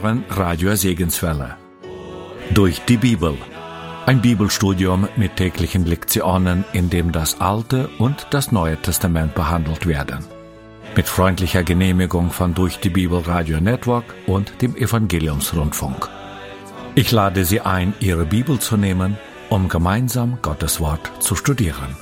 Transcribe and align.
Hören 0.00 0.24
Radio 0.30 0.76
Segenswelle. 0.76 1.56
Durch 2.54 2.80
die 2.82 2.96
Bibel. 2.96 3.34
Ein 4.06 4.20
Bibelstudium 4.20 5.08
mit 5.16 5.34
täglichen 5.34 5.86
Lektionen, 5.86 6.64
in 6.72 6.88
dem 6.88 7.10
das 7.10 7.40
Alte 7.40 7.88
und 7.98 8.28
das 8.30 8.52
Neue 8.52 8.76
Testament 8.80 9.34
behandelt 9.34 9.86
werden. 9.88 10.24
Mit 10.94 11.08
freundlicher 11.08 11.64
Genehmigung 11.64 12.30
von 12.30 12.54
Durch 12.54 12.78
die 12.78 12.90
Bibel 12.90 13.18
Radio 13.18 13.60
Network 13.60 14.04
und 14.28 14.62
dem 14.62 14.76
Evangeliumsrundfunk. 14.76 16.08
Ich 16.94 17.10
lade 17.10 17.44
Sie 17.44 17.60
ein, 17.60 17.92
Ihre 17.98 18.24
Bibel 18.24 18.60
zu 18.60 18.76
nehmen, 18.76 19.18
um 19.48 19.68
gemeinsam 19.68 20.38
Gottes 20.42 20.78
Wort 20.78 21.10
zu 21.18 21.34
studieren. 21.34 21.96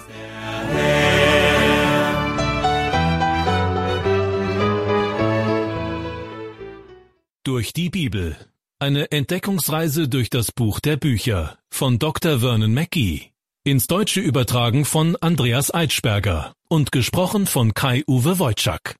Durch 7.67 7.73
die 7.73 7.91
Bibel. 7.91 8.37
Eine 8.79 9.11
Entdeckungsreise 9.11 10.07
durch 10.07 10.31
das 10.31 10.53
Buch 10.53 10.79
der 10.79 10.97
Bücher 10.97 11.59
von 11.69 11.99
Dr. 11.99 12.39
Vernon 12.39 12.73
Mackey. 12.73 13.33
Ins 13.65 13.89
Deutsche 13.89 14.21
übertragen 14.21 14.85
von 14.85 15.17
Andreas 15.17 15.75
Eitschberger 15.75 16.53
und 16.69 16.93
gesprochen 16.93 17.47
von 17.47 17.75
Kai-Uwe 17.75 18.39
Wojczak. 18.39 18.95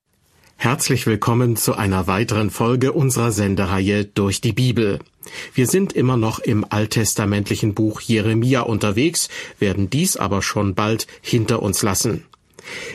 Herzlich 0.57 1.07
willkommen 1.07 1.55
zu 1.55 1.75
einer 1.75 2.07
weiteren 2.07 2.49
Folge 2.49 2.91
unserer 2.91 3.31
Sendereihe 3.31 4.03
Durch 4.03 4.41
die 4.41 4.51
Bibel. 4.51 4.99
Wir 5.53 5.67
sind 5.67 5.93
immer 5.93 6.17
noch 6.17 6.39
im 6.39 6.65
alttestamentlichen 6.69 7.73
Buch 7.73 8.01
Jeremia 8.01 8.63
unterwegs, 8.63 9.29
werden 9.59 9.89
dies 9.89 10.17
aber 10.17 10.41
schon 10.41 10.75
bald 10.75 11.07
hinter 11.21 11.61
uns 11.61 11.83
lassen. 11.83 12.25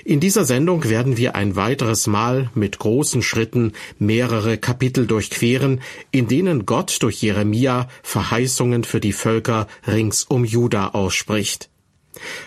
In 0.04 0.20
dieser 0.20 0.44
Sendung 0.44 0.88
werden 0.88 1.16
wir 1.16 1.34
ein 1.34 1.56
weiteres 1.56 2.06
Mal 2.06 2.50
mit 2.54 2.78
großen 2.78 3.22
Schritten 3.22 3.72
mehrere 3.98 4.58
Kapitel 4.58 5.06
durchqueren, 5.06 5.80
in 6.10 6.28
denen 6.28 6.66
Gott 6.66 6.98
durch 7.00 7.22
Jeremia 7.22 7.88
Verheißungen 8.02 8.84
für 8.84 9.00
die 9.00 9.12
Völker 9.12 9.66
rings 9.86 10.24
um 10.24 10.44
Juda 10.44 10.88
ausspricht. 10.88 11.70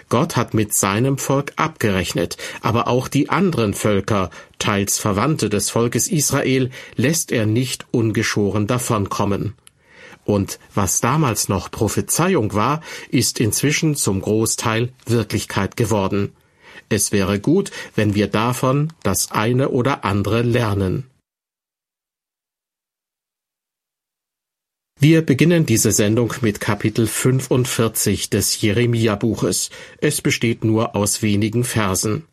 Gott 0.10 0.36
hat 0.36 0.54
mit 0.54 0.74
seinem 0.74 1.18
Volk 1.18 1.54
abgerechnet, 1.56 2.38
aber 2.62 2.88
auch 2.88 3.08
die 3.08 3.30
anderen 3.30 3.74
Völker, 3.74 4.30
teils 4.60 5.00
Verwandte 5.00 5.50
des 5.50 5.70
Volkes 5.70 6.08
Israel, 6.08 6.70
lässt 6.96 7.32
er 7.32 7.46
nicht 7.46 7.86
ungeschoren 7.92 8.68
davonkommen. 8.68 9.56
Und 10.24 10.60
was 10.74 11.02
damals 11.02 11.50
noch 11.50 11.70
Prophezeiung 11.70 12.54
war, 12.54 12.82
ist 13.10 13.40
inzwischen 13.40 13.96
zum 13.96 14.22
Großteil 14.22 14.92
Wirklichkeit 15.06 15.78
geworden. 15.78 16.34
Es 16.90 17.12
wäre 17.12 17.40
gut, 17.40 17.72
wenn 17.96 18.16
wir 18.16 18.28
davon 18.28 18.94
das 19.04 19.32
eine 19.32 19.70
oder 19.70 20.04
andere 20.06 20.42
lernen. 20.42 21.10
Wir 24.98 25.22
beginnen 25.22 25.66
diese 25.66 25.92
Sendung 25.92 26.34
mit 26.42 26.62
Kapitel 26.62 27.06
45 27.06 28.30
des 28.30 28.62
Jeremia-Buches. 28.62 29.70
Es 30.00 30.22
besteht 30.22 30.64
nur 30.64 30.96
aus 30.96 31.22
wenigen 31.22 31.64
Versen. 31.66 32.24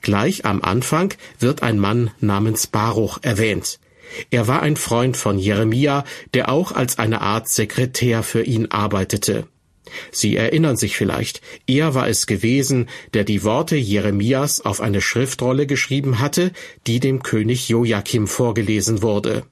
Gleich 0.00 0.44
am 0.44 0.62
Anfang 0.62 1.12
wird 1.40 1.62
ein 1.62 1.78
Mann 1.78 2.10
namens 2.20 2.68
Baruch 2.68 3.18
erwähnt. 3.22 3.80
Er 4.30 4.48
war 4.48 4.62
ein 4.62 4.76
Freund 4.76 5.16
von 5.16 5.38
Jeremia, 5.38 6.04
der 6.32 6.48
auch 6.48 6.72
als 6.72 6.98
eine 6.98 7.20
Art 7.20 7.48
Sekretär 7.48 8.22
für 8.22 8.42
ihn 8.42 8.66
arbeitete. 8.70 9.46
Sie 10.10 10.36
erinnern 10.36 10.76
sich 10.76 10.96
vielleicht, 10.96 11.40
er 11.66 11.94
war 11.94 12.08
es 12.08 12.26
gewesen, 12.26 12.88
der 13.14 13.24
die 13.24 13.44
Worte 13.44 13.76
Jeremias 13.76 14.60
auf 14.60 14.80
eine 14.80 15.00
Schriftrolle 15.00 15.66
geschrieben 15.66 16.18
hatte, 16.20 16.52
die 16.86 17.00
dem 17.00 17.22
König 17.22 17.68
Joachim 17.68 18.26
vorgelesen 18.26 19.02
wurde. 19.02 19.44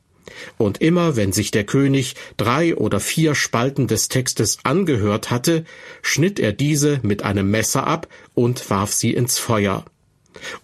Und 0.56 0.80
immer 0.80 1.16
wenn 1.16 1.32
sich 1.32 1.50
der 1.50 1.64
König 1.64 2.14
drei 2.36 2.76
oder 2.76 3.00
vier 3.00 3.34
Spalten 3.34 3.86
des 3.86 4.08
Textes 4.08 4.58
angehört 4.62 5.30
hatte, 5.30 5.64
schnitt 6.02 6.38
er 6.38 6.52
diese 6.52 7.00
mit 7.02 7.22
einem 7.22 7.50
Messer 7.50 7.86
ab 7.86 8.08
und 8.34 8.68
warf 8.70 8.92
sie 8.92 9.12
ins 9.12 9.38
Feuer. 9.38 9.84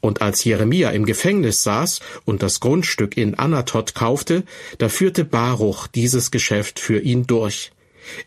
Und 0.00 0.22
als 0.22 0.44
Jeremia 0.44 0.90
im 0.90 1.04
Gefängnis 1.04 1.62
saß 1.62 2.00
und 2.24 2.42
das 2.42 2.60
Grundstück 2.60 3.16
in 3.16 3.34
Anatot 3.34 3.94
kaufte, 3.94 4.44
da 4.78 4.88
führte 4.88 5.24
Baruch 5.24 5.88
dieses 5.88 6.30
Geschäft 6.30 6.78
für 6.78 7.00
ihn 7.00 7.26
durch. 7.26 7.72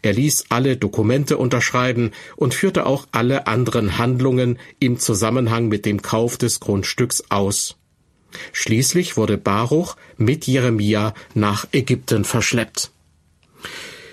Er 0.01 0.13
ließ 0.13 0.45
alle 0.49 0.77
Dokumente 0.77 1.37
unterschreiben 1.37 2.11
und 2.35 2.53
führte 2.53 2.85
auch 2.85 3.07
alle 3.11 3.47
anderen 3.47 3.97
Handlungen 3.97 4.59
im 4.79 4.99
Zusammenhang 4.99 5.67
mit 5.67 5.85
dem 5.85 6.01
Kauf 6.01 6.37
des 6.37 6.59
Grundstücks 6.59 7.25
aus. 7.29 7.77
Schließlich 8.51 9.17
wurde 9.17 9.37
Baruch 9.37 9.95
mit 10.17 10.47
Jeremia 10.47 11.13
nach 11.33 11.67
Ägypten 11.71 12.25
verschleppt. 12.25 12.91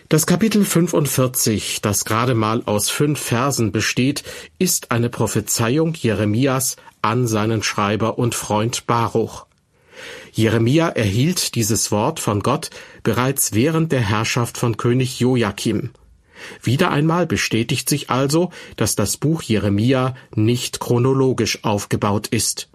Das 0.09 0.27
Kapitel 0.27 0.65
45, 0.65 1.81
das 1.81 2.05
gerade 2.05 2.35
mal 2.35 2.63
aus 2.67 2.91
fünf 2.91 3.21
Versen 3.21 3.73
besteht, 3.73 4.23
ist 4.59 4.91
eine 4.91 5.09
Prophezeiung 5.09 5.95
Jeremias 5.95 6.77
an 7.03 7.27
seinen 7.27 7.63
Schreiber 7.63 8.19
und 8.19 8.35
Freund 8.35 8.87
Baruch. 8.87 9.47
Jeremia 10.37 10.89
erhielt 10.89 11.55
dieses 11.55 11.93
Wort 11.93 12.19
von 12.19 12.41
Gott 12.41 12.71
bereits 13.05 13.53
während 13.53 13.93
der 13.93 14.01
Herrschaft 14.01 14.59
von 14.59 14.77
König 14.77 15.21
Joachim. 15.21 15.91
Wieder 16.61 16.91
einmal 16.91 17.25
bestätigt 17.25 17.89
sich 17.89 18.11
also, 18.11 18.51
dass 18.77 18.97
das 18.97 19.17
Buch 19.17 19.43
Jeremia 19.43 20.17
nicht 20.35 20.81
chronologisch 20.81 21.63
aufgebaut 21.63 22.27
ist. 22.27 22.69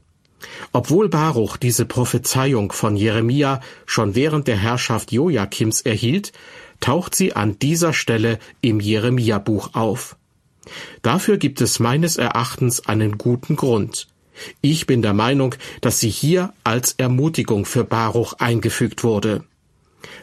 Obwohl 0.72 1.10
Baruch 1.10 1.58
diese 1.58 1.84
Prophezeiung 1.84 2.72
von 2.72 2.96
Jeremia 2.96 3.60
schon 3.86 4.16
während 4.16 4.48
der 4.48 4.56
Herrschaft 4.56 5.12
Joachims 5.12 5.82
erhielt, 5.82 6.32
taucht 6.80 7.14
sie 7.14 7.34
an 7.34 7.60
dieser 7.60 7.92
Stelle 7.92 8.40
im 8.62 8.80
Jeremia-Buch 8.80 9.72
auf. 9.74 10.16
Dafür 11.02 11.36
gibt 11.36 11.60
es 11.60 11.80
meines 11.80 12.16
Erachtens 12.16 12.86
einen 12.86 13.18
guten 13.18 13.58
Grund. 13.58 14.08
Ich 14.62 14.88
bin 14.88 15.02
der 15.02 15.14
Meinung, 15.14 15.56
dass 15.82 16.00
sie 16.00 16.10
hier 16.10 16.54
als 16.64 16.94
Ermutigung 16.98 17.66
für 17.66 17.84
Baruch 17.84 18.34
eingefügt 18.34 19.04
wurde. 19.04 19.44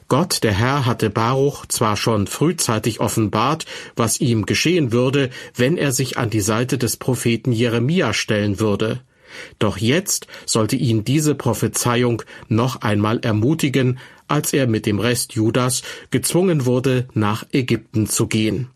Gott, 0.08 0.42
der 0.42 0.52
Herr, 0.52 0.86
hatte 0.86 1.10
Baruch 1.10 1.66
zwar 1.66 1.96
schon 1.96 2.26
frühzeitig 2.26 3.00
offenbart, 3.00 3.66
was 3.94 4.20
ihm 4.20 4.46
geschehen 4.46 4.92
würde, 4.92 5.30
wenn 5.54 5.76
er 5.76 5.92
sich 5.92 6.16
an 6.16 6.30
die 6.30 6.40
Seite 6.40 6.78
des 6.78 6.96
Propheten 6.96 7.52
Jeremia 7.52 8.12
stellen 8.12 8.60
würde. 8.60 9.00
Doch 9.58 9.76
jetzt 9.76 10.26
sollte 10.46 10.76
ihn 10.76 11.04
diese 11.04 11.34
Prophezeiung 11.34 12.22
noch 12.48 12.82
einmal 12.82 13.18
ermutigen, 13.18 13.98
als 14.28 14.52
er 14.52 14.66
mit 14.66 14.86
dem 14.86 14.98
Rest 14.98 15.34
Judas 15.34 15.82
gezwungen 16.10 16.66
wurde, 16.66 17.08
nach 17.14 17.44
Ägypten 17.52 18.06
zu 18.08 18.26
gehen. 18.28 18.68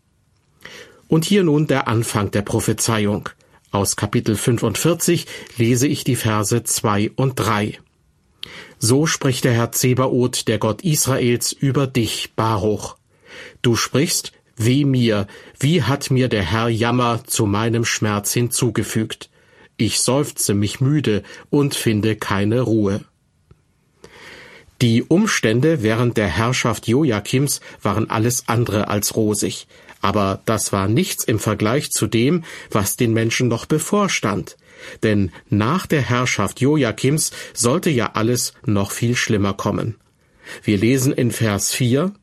Und 1.07 1.25
hier 1.25 1.43
nun 1.43 1.67
der 1.67 1.87
Anfang 1.87 2.31
der 2.31 2.41
Prophezeiung. 2.41 3.29
Aus 3.71 3.95
Kapitel 3.95 4.35
45 4.35 5.25
lese 5.57 5.87
ich 5.87 6.03
die 6.03 6.17
Verse 6.17 6.61
2 6.61 7.11
und 7.15 7.35
3. 7.35 7.79
So 8.79 9.05
spricht 9.05 9.45
der 9.45 9.53
Herr 9.53 9.71
Zebaoth, 9.71 10.49
der 10.49 10.57
Gott 10.57 10.81
Israels, 10.81 11.53
über 11.53 11.87
dich, 11.87 12.33
Baruch. 12.35 12.97
Du 13.61 13.77
sprichst, 13.77 14.33
weh 14.57 14.83
mir, 14.83 15.25
wie 15.57 15.83
hat 15.83 16.11
mir 16.11 16.27
der 16.27 16.43
Herr 16.43 16.67
Jammer 16.67 17.23
zu 17.25 17.45
meinem 17.45 17.85
Schmerz 17.85 18.33
hinzugefügt. 18.33 19.29
Ich 19.77 20.01
seufze 20.01 20.53
mich 20.53 20.81
müde 20.81 21.23
und 21.49 21.73
finde 21.73 22.17
keine 22.17 22.61
Ruhe. 22.61 23.05
Die 24.81 25.03
Umstände 25.03 25.81
während 25.81 26.17
der 26.17 26.27
Herrschaft 26.27 26.87
Joachims 26.89 27.61
waren 27.81 28.09
alles 28.09 28.49
andere 28.49 28.89
als 28.89 29.15
rosig. 29.15 29.67
Aber 30.01 30.41
das 30.45 30.73
war 30.73 30.87
nichts 30.87 31.23
im 31.23 31.39
Vergleich 31.39 31.91
zu 31.91 32.07
dem, 32.07 32.43
was 32.69 32.95
den 32.95 33.13
Menschen 33.13 33.47
noch 33.47 33.65
bevorstand. 33.65 34.57
Denn 35.03 35.31
nach 35.49 35.85
der 35.85 36.01
Herrschaft 36.01 36.59
Joachims 36.59 37.31
sollte 37.53 37.89
ja 37.89 38.11
alles 38.13 38.53
noch 38.65 38.91
viel 38.91 39.15
schlimmer 39.15 39.53
kommen. 39.53 39.95
Wir 40.63 40.77
lesen 40.77 41.13
in 41.13 41.31
Vers 41.31 41.71
4, 41.73 42.13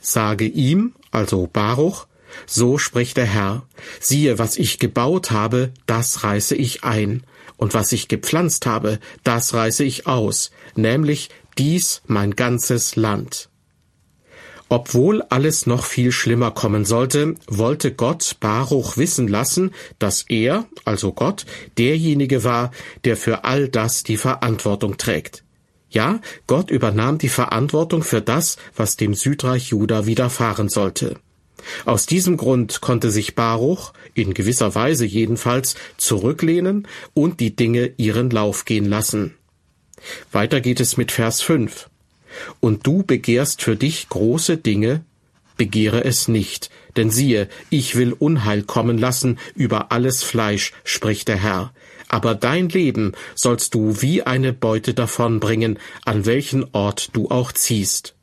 Sage 0.00 0.46
ihm, 0.46 0.94
also 1.10 1.46
Baruch, 1.46 2.06
so 2.46 2.78
spricht 2.78 3.16
der 3.16 3.26
Herr, 3.26 3.66
siehe, 4.00 4.38
was 4.38 4.56
ich 4.56 4.78
gebaut 4.78 5.30
habe, 5.30 5.72
das 5.86 6.24
reiße 6.24 6.54
ich 6.54 6.84
ein, 6.84 7.22
und 7.56 7.74
was 7.74 7.92
ich 7.92 8.08
gepflanzt 8.08 8.66
habe, 8.66 9.00
das 9.24 9.54
reiße 9.54 9.84
ich 9.84 10.06
aus, 10.06 10.50
nämlich 10.74 11.30
dies 11.58 12.02
mein 12.06 12.36
ganzes 12.36 12.96
Land. 12.96 13.48
Obwohl 14.68 15.22
alles 15.22 15.66
noch 15.66 15.84
viel 15.84 16.12
schlimmer 16.12 16.50
kommen 16.50 16.84
sollte, 16.84 17.34
wollte 17.46 17.92
Gott 17.92 18.36
Baruch 18.40 18.96
wissen 18.96 19.26
lassen, 19.26 19.72
dass 19.98 20.22
er, 20.28 20.66
also 20.84 21.12
Gott, 21.12 21.46
derjenige 21.78 22.44
war, 22.44 22.70
der 23.04 23.16
für 23.16 23.44
all 23.44 23.68
das 23.68 24.02
die 24.02 24.18
Verantwortung 24.18 24.98
trägt. 24.98 25.42
Ja, 25.90 26.20
Gott 26.46 26.70
übernahm 26.70 27.16
die 27.16 27.30
Verantwortung 27.30 28.02
für 28.02 28.20
das, 28.20 28.58
was 28.76 28.96
dem 28.96 29.14
Südreich 29.14 29.68
Juda 29.68 30.04
widerfahren 30.04 30.68
sollte. 30.68 31.16
Aus 31.86 32.06
diesem 32.06 32.36
Grund 32.36 32.82
konnte 32.82 33.10
sich 33.10 33.34
Baruch, 33.34 33.92
in 34.14 34.34
gewisser 34.34 34.74
Weise 34.74 35.06
jedenfalls, 35.06 35.76
zurücklehnen 35.96 36.86
und 37.14 37.40
die 37.40 37.56
Dinge 37.56 37.94
ihren 37.96 38.30
Lauf 38.30 38.64
gehen 38.66 38.84
lassen. 38.84 39.34
Weiter 40.30 40.60
geht 40.60 40.80
es 40.80 40.96
mit 40.96 41.10
Vers 41.10 41.40
5. 41.40 41.88
Und 42.60 42.86
du 42.86 43.02
begehrst 43.02 43.62
für 43.62 43.76
dich 43.76 44.08
große 44.08 44.56
Dinge, 44.56 45.04
begehre 45.56 46.04
es 46.04 46.28
nicht, 46.28 46.70
denn 46.96 47.10
siehe, 47.10 47.48
ich 47.70 47.96
will 47.96 48.12
Unheil 48.12 48.62
kommen 48.62 48.98
lassen 48.98 49.38
über 49.54 49.92
alles 49.92 50.22
Fleisch, 50.22 50.72
spricht 50.84 51.28
der 51.28 51.36
Herr. 51.36 51.72
Aber 52.08 52.34
dein 52.34 52.68
Leben 52.70 53.12
sollst 53.34 53.74
du 53.74 54.00
wie 54.00 54.22
eine 54.22 54.52
Beute 54.54 54.94
davonbringen, 54.94 55.78
an 56.04 56.24
welchen 56.24 56.66
Ort 56.72 57.10
du 57.12 57.28
auch 57.28 57.52
ziehst. 57.52 58.14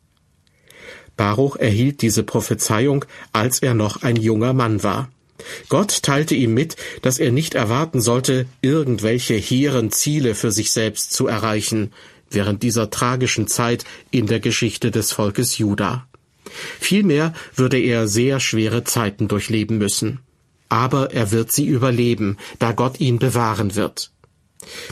Baruch 1.15 1.55
erhielt 1.55 2.01
diese 2.01 2.23
Prophezeiung, 2.23 3.05
als 3.31 3.59
er 3.59 3.73
noch 3.73 4.01
ein 4.01 4.15
junger 4.15 4.53
Mann 4.53 4.83
war. 4.83 5.09
Gott 5.69 6.01
teilte 6.01 6.33
ihm 6.33 6.53
mit, 6.53 6.75
dass 7.01 7.19
er 7.19 7.31
nicht 7.31 7.55
erwarten 7.55 8.01
sollte, 8.01 8.45
irgendwelche 8.61 9.35
hehren 9.35 9.91
Ziele 9.91 10.33
für 10.33 10.51
sich 10.51 10.71
selbst 10.71 11.13
zu 11.13 11.27
erreichen, 11.27 11.91
während 12.29 12.63
dieser 12.63 12.89
tragischen 12.89 13.47
Zeit 13.47 13.85
in 14.11 14.27
der 14.27 14.39
Geschichte 14.39 14.91
des 14.91 15.11
Volkes 15.11 15.57
Juda. 15.57 16.07
Vielmehr 16.79 17.33
würde 17.55 17.79
er 17.79 18.07
sehr 18.07 18.39
schwere 18.39 18.83
Zeiten 18.83 19.27
durchleben 19.27 19.77
müssen. 19.77 20.19
Aber 20.69 21.13
er 21.13 21.31
wird 21.31 21.51
sie 21.51 21.65
überleben, 21.65 22.37
da 22.59 22.71
Gott 22.71 22.99
ihn 22.99 23.19
bewahren 23.19 23.75
wird. 23.75 24.11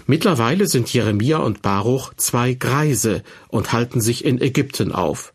Mittlerweile 0.05 0.67
sind 0.67 0.91
Jeremia 0.93 1.37
und 1.37 1.61
Baruch 1.61 2.13
zwei 2.15 2.53
Greise 2.53 3.23
und 3.47 3.73
halten 3.73 4.01
sich 4.01 4.23
in 4.23 4.39
Ägypten 4.39 4.91
auf. 4.91 5.33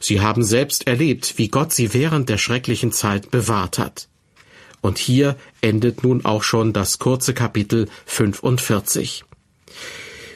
Sie 0.00 0.20
haben 0.20 0.44
selbst 0.44 0.86
erlebt, 0.86 1.34
wie 1.38 1.48
Gott 1.48 1.72
sie 1.72 1.94
während 1.94 2.28
der 2.28 2.38
schrecklichen 2.38 2.92
Zeit 2.92 3.30
bewahrt 3.30 3.78
hat. 3.78 4.08
Und 4.80 4.98
hier 4.98 5.36
endet 5.60 6.02
nun 6.02 6.24
auch 6.24 6.42
schon 6.42 6.72
das 6.72 6.98
kurze 6.98 7.34
Kapitel 7.34 7.88
45. 8.06 9.24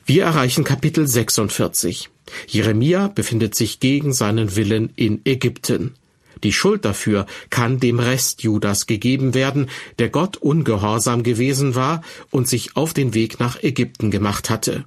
Wir 0.09 0.23
erreichen 0.23 0.63
Kapitel 0.63 1.09
46. 1.09 2.11
Jeremia 2.47 3.09
befindet 3.09 3.57
sich 3.57 3.81
gegen 3.81 4.13
seinen 4.13 4.55
Willen 4.55 4.93
in 4.95 5.21
Ägypten. 5.25 5.97
Die 6.45 6.53
Schuld 6.53 6.85
dafür 6.85 7.27
kann 7.51 7.81
dem 7.81 7.99
Rest 7.99 8.45
Judas 8.45 8.87
gegeben 8.87 9.35
werden, 9.35 9.69
der 9.99 10.09
Gott 10.09 10.37
ungehorsam 10.37 11.25
gewesen 11.25 11.75
war 11.75 12.03
und 12.31 12.47
sich 12.47 12.77
auf 12.77 12.95
den 12.95 13.15
Weg 13.15 13.41
nach 13.41 13.61
Ägypten 13.65 14.13
gemacht 14.13 14.49
hatte. 14.49 14.85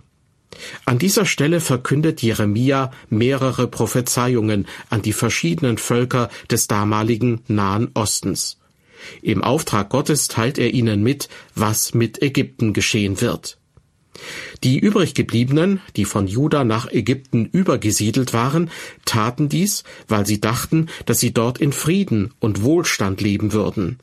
An 0.86 1.00
dieser 1.00 1.26
Stelle 1.26 1.60
verkündet 1.60 2.22
Jeremia 2.22 2.90
mehrere 3.10 3.68
Prophezeiungen 3.68 4.68
an 4.90 5.02
die 5.02 5.12
verschiedenen 5.12 5.78
Völker 5.78 6.30
des 6.50 6.68
damaligen 6.68 7.42
Nahen 7.50 7.92
Ostens. 7.94 8.58
Im 9.22 9.44
Auftrag 9.44 9.90
Gottes 9.90 10.30
teilt 10.30 10.58
er 10.58 10.74
ihnen 10.74 11.04
mit, 11.04 11.28
was 11.56 11.94
mit 11.94 12.22
Ägypten 12.22 12.72
geschehen 12.72 13.20
wird. 13.20 13.59
Die 14.64 14.80
übriggebliebenen, 14.80 15.82
die 15.96 16.06
von 16.06 16.28
Juda 16.28 16.64
nach 16.64 16.92
Ägypten 16.92 17.46
übergesiedelt 17.46 18.34
waren, 18.34 18.70
taten 19.06 19.50
dies, 19.50 19.84
weil 20.08 20.26
sie 20.26 20.42
dachten, 20.42 20.88
dass 21.06 21.20
sie 21.20 21.34
dort 21.34 21.60
in 21.60 21.74
Frieden 21.74 22.34
und 22.40 22.64
Wohlstand 22.64 23.22
leben 23.22 23.54
würden. 23.54 24.00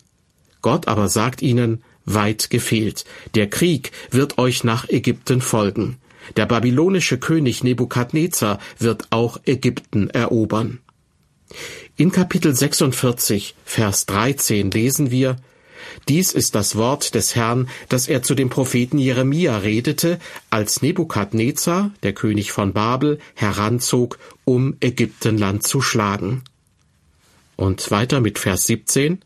Gott 0.62 0.88
aber 0.88 1.08
sagt 1.08 1.42
ihnen, 1.42 1.82
weit 2.04 2.50
gefehlt, 2.50 3.04
der 3.34 3.48
Krieg 3.48 3.92
wird 4.10 4.38
euch 4.38 4.64
nach 4.64 4.88
Ägypten 4.88 5.40
folgen. 5.40 5.96
Der 6.36 6.46
babylonische 6.46 7.19
König 7.19 7.62
Nebukadnezar 7.62 8.58
wird 8.78 9.08
auch 9.10 9.38
Ägypten 9.44 10.10
erobern. 10.10 10.80
In 11.96 12.10
Kapitel 12.10 12.54
46, 12.54 13.54
Vers 13.64 14.06
13 14.06 14.70
lesen 14.70 15.10
wir, 15.10 15.36
dies 16.08 16.32
ist 16.32 16.54
das 16.54 16.76
Wort 16.76 17.14
des 17.14 17.34
Herrn, 17.34 17.68
das 17.88 18.08
er 18.08 18.22
zu 18.22 18.34
dem 18.34 18.48
Propheten 18.48 18.98
Jeremia 18.98 19.58
redete, 19.58 20.18
als 20.50 20.82
Nebukadnezar, 20.82 21.90
der 22.02 22.12
König 22.12 22.52
von 22.52 22.72
Babel, 22.72 23.18
heranzog, 23.34 24.18
um 24.44 24.76
Ägyptenland 24.80 25.66
zu 25.66 25.80
schlagen. 25.80 26.42
Und 27.56 27.90
weiter 27.90 28.20
mit 28.20 28.38
Vers 28.38 28.66
17. 28.66 29.20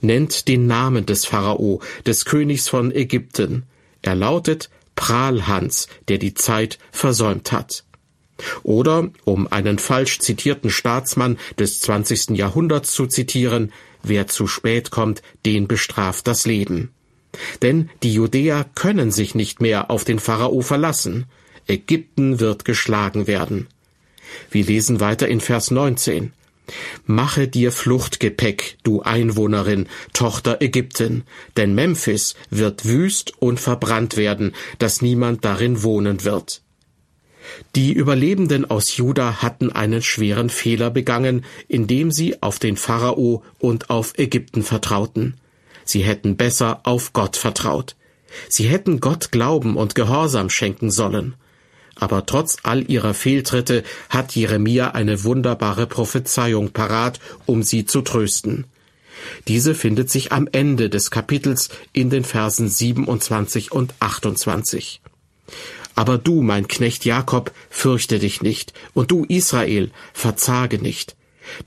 Nennt 0.00 0.48
den 0.48 0.66
Namen 0.66 1.06
des 1.06 1.26
Pharao, 1.26 1.80
des 2.06 2.24
Königs 2.24 2.68
von 2.68 2.92
Ägypten. 2.92 3.64
Er 4.02 4.14
lautet 4.14 4.70
Prahlhans, 4.94 5.88
der 6.08 6.18
die 6.18 6.34
Zeit 6.34 6.78
versäumt 6.92 7.50
hat. 7.52 7.84
Oder, 8.62 9.10
um 9.24 9.50
einen 9.50 9.78
falsch 9.78 10.18
zitierten 10.18 10.70
Staatsmann 10.70 11.38
des 11.58 11.80
20. 11.80 12.30
Jahrhunderts 12.30 12.92
zu 12.92 13.06
zitieren, 13.06 13.72
wer 14.08 14.26
zu 14.26 14.46
spät 14.46 14.90
kommt, 14.90 15.22
den 15.44 15.68
bestraft 15.68 16.26
das 16.26 16.46
Leben. 16.46 16.90
Denn 17.62 17.90
die 18.02 18.14
Judäer 18.14 18.66
können 18.74 19.10
sich 19.10 19.34
nicht 19.34 19.60
mehr 19.60 19.90
auf 19.90 20.04
den 20.04 20.18
Pharao 20.18 20.60
verlassen. 20.60 21.26
Ägypten 21.66 22.40
wird 22.40 22.64
geschlagen 22.64 23.26
werden. 23.26 23.66
Wir 24.50 24.64
lesen 24.64 25.00
weiter 25.00 25.28
in 25.28 25.40
Vers 25.40 25.70
19. 25.70 26.32
Mache 27.04 27.46
dir 27.46 27.72
Fluchtgepäck, 27.72 28.78
du 28.84 29.02
Einwohnerin, 29.02 29.86
Tochter 30.14 30.62
Ägypten, 30.62 31.24
denn 31.56 31.74
Memphis 31.74 32.34
wird 32.50 32.86
wüst 32.86 33.34
und 33.38 33.60
verbrannt 33.60 34.16
werden, 34.16 34.54
dass 34.78 35.02
niemand 35.02 35.44
darin 35.44 35.82
wohnen 35.82 36.24
wird. 36.24 36.63
Die 37.76 37.92
Überlebenden 37.92 38.70
aus 38.70 38.96
Juda 38.96 39.42
hatten 39.42 39.70
einen 39.70 40.02
schweren 40.02 40.50
Fehler 40.50 40.90
begangen, 40.90 41.44
indem 41.68 42.10
sie 42.10 42.42
auf 42.42 42.58
den 42.58 42.76
Pharao 42.76 43.42
und 43.58 43.90
auf 43.90 44.18
Ägypten 44.18 44.62
vertrauten. 44.62 45.34
Sie 45.84 46.02
hätten 46.02 46.36
besser 46.36 46.80
auf 46.84 47.12
Gott 47.12 47.36
vertraut. 47.36 47.96
Sie 48.48 48.64
hätten 48.64 49.00
Gott 49.00 49.32
Glauben 49.32 49.76
und 49.76 49.94
Gehorsam 49.94 50.50
schenken 50.50 50.90
sollen. 50.90 51.34
Aber 51.96 52.26
trotz 52.26 52.56
all 52.64 52.90
ihrer 52.90 53.14
Fehltritte 53.14 53.84
hat 54.08 54.34
Jeremia 54.34 54.90
eine 54.92 55.22
wunderbare 55.24 55.86
Prophezeiung 55.86 56.70
parat, 56.70 57.20
um 57.46 57.62
sie 57.62 57.86
zu 57.86 58.02
trösten. 58.02 58.64
Diese 59.46 59.74
findet 59.74 60.10
sich 60.10 60.32
am 60.32 60.48
Ende 60.50 60.90
des 60.90 61.10
Kapitels 61.10 61.68
in 61.92 62.10
den 62.10 62.24
Versen 62.24 62.68
27 62.68 63.70
und 63.70 63.94
28. 64.00 65.00
Aber 65.94 66.18
du, 66.18 66.42
mein 66.42 66.68
Knecht 66.68 67.04
Jakob, 67.04 67.52
fürchte 67.70 68.18
dich 68.18 68.42
nicht, 68.42 68.72
und 68.94 69.10
du, 69.10 69.24
Israel, 69.24 69.90
verzage 70.12 70.78
nicht. 70.78 71.16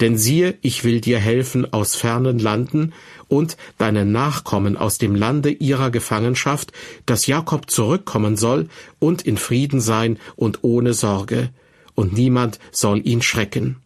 Denn 0.01 0.17
siehe, 0.17 0.57
ich 0.61 0.83
will 0.83 1.01
dir 1.01 1.19
helfen 1.19 1.71
aus 1.71 1.95
fernen 1.95 2.39
Landen 2.39 2.93
und 3.27 3.57
deinen 3.77 4.11
Nachkommen 4.11 4.75
aus 4.75 4.97
dem 4.97 5.15
Lande 5.15 5.51
ihrer 5.51 5.91
Gefangenschaft, 5.91 6.71
dass 7.05 7.27
Jakob 7.27 7.69
zurückkommen 7.69 8.37
soll 8.37 8.69
und 8.99 9.21
in 9.21 9.37
Frieden 9.37 9.79
sein 9.79 10.19
und 10.35 10.63
ohne 10.63 10.93
Sorge, 10.93 11.49
und 11.93 12.13
niemand 12.13 12.59
soll 12.71 13.01
ihn 13.05 13.21
schrecken. 13.21 13.77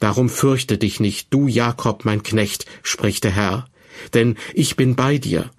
Darum 0.00 0.28
fürchte 0.28 0.76
dich 0.78 1.00
nicht, 1.00 1.28
du 1.30 1.48
Jakob, 1.48 2.04
mein 2.04 2.22
Knecht, 2.22 2.66
spricht 2.82 3.24
der 3.24 3.32
Herr, 3.32 3.66
denn 4.14 4.36
ich 4.54 4.76
bin 4.76 4.96
bei 4.96 5.18
dir, 5.18 5.50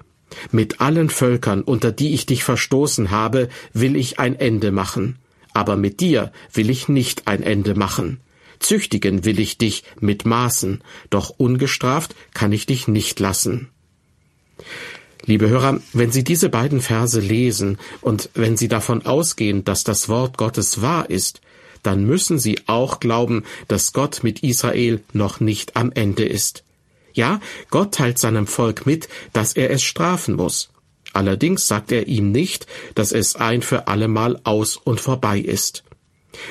mit 0.51 0.81
allen 0.81 1.09
Völkern, 1.09 1.61
unter 1.61 1.91
die 1.91 2.13
ich 2.13 2.25
dich 2.25 2.43
verstoßen 2.43 3.11
habe, 3.11 3.49
will 3.73 3.95
ich 3.95 4.19
ein 4.19 4.39
Ende 4.39 4.71
machen. 4.71 5.17
Aber 5.53 5.75
mit 5.77 5.99
dir 5.99 6.31
will 6.53 6.69
ich 6.69 6.89
nicht 6.89 7.27
ein 7.27 7.43
Ende 7.43 7.75
machen. 7.75 8.19
Züchtigen 8.59 9.25
will 9.25 9.39
ich 9.39 9.57
dich 9.57 9.83
mit 9.99 10.25
Maßen, 10.25 10.81
doch 11.09 11.29
ungestraft 11.29 12.15
kann 12.33 12.51
ich 12.51 12.65
dich 12.65 12.87
nicht 12.87 13.19
lassen. 13.19 13.69
Liebe 15.25 15.47
Hörer, 15.47 15.79
wenn 15.93 16.11
Sie 16.11 16.23
diese 16.23 16.49
beiden 16.49 16.81
Verse 16.81 17.19
lesen 17.19 17.77
und 18.01 18.29
wenn 18.33 18.57
Sie 18.57 18.67
davon 18.67 19.05
ausgehen, 19.05 19.63
dass 19.63 19.83
das 19.83 20.09
Wort 20.09 20.37
Gottes 20.37 20.81
wahr 20.81 21.09
ist, 21.09 21.41
dann 21.81 22.05
müssen 22.05 22.39
Sie 22.39 22.59
auch 22.65 22.99
glauben, 22.99 23.43
dass 23.67 23.93
Gott 23.93 24.23
mit 24.23 24.43
Israel 24.43 25.01
noch 25.13 25.39
nicht 25.39 25.75
am 25.75 25.91
Ende 25.91 26.25
ist. 26.25 26.63
Ja, 27.13 27.39
Gott 27.69 27.93
teilt 27.93 28.17
seinem 28.17 28.47
Volk 28.47 28.85
mit, 28.85 29.07
dass 29.33 29.53
er 29.53 29.69
es 29.69 29.83
strafen 29.83 30.35
muss. 30.35 30.69
Allerdings 31.13 31.67
sagt 31.67 31.91
er 31.91 32.07
ihm 32.07 32.31
nicht, 32.31 32.65
dass 32.95 33.11
es 33.11 33.35
ein 33.35 33.61
für 33.61 33.87
allemal 33.87 34.39
aus 34.43 34.77
und 34.77 34.99
vorbei 34.99 35.39
ist. 35.39 35.83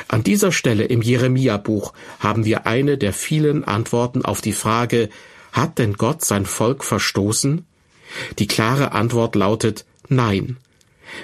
An 0.06 0.22
dieser 0.22 0.52
Stelle 0.52 0.84
im 0.84 1.02
Jeremia-Buch 1.02 1.92
haben 2.20 2.44
wir 2.44 2.66
eine 2.66 2.96
der 2.96 3.12
vielen 3.12 3.64
Antworten 3.64 4.24
auf 4.24 4.40
die 4.40 4.52
Frage, 4.52 5.08
hat 5.50 5.78
denn 5.78 5.94
Gott 5.94 6.24
sein 6.24 6.46
Volk 6.46 6.84
verstoßen? 6.84 7.66
Die 8.38 8.46
klare 8.46 8.92
Antwort 8.92 9.34
lautet 9.34 9.84
Nein. 10.08 10.56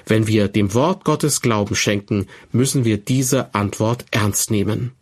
Wenn 0.07 0.27
wir 0.27 0.49
dem 0.49 0.75
Wort 0.75 1.05
Gottes 1.05 1.41
Glauben 1.41 1.75
schenken, 1.75 2.27
müssen 2.53 2.85
wir 2.85 2.99
diese 2.99 3.55
Antwort 3.55 4.05
ernst 4.11 4.51
nehmen. 4.51 4.93